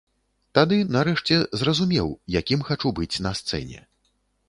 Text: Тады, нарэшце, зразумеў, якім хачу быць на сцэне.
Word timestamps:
Тады, 0.57 0.79
нарэшце, 0.95 1.37
зразумеў, 1.63 2.07
якім 2.41 2.67
хачу 2.71 2.97
быць 3.01 3.11
на 3.27 3.39
сцэне. 3.43 3.89